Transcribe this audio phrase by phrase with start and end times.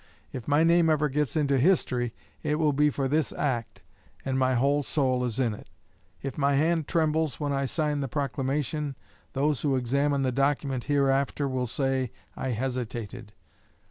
[0.33, 2.11] If my name ever gets into history,
[2.41, 3.83] it will be for this act,
[4.25, 5.69] and my whole soul is in it.
[6.23, 8.95] If my hand trembles when I sign the proclamation,
[9.33, 13.33] those who examine the document hereafter will say I hesitated."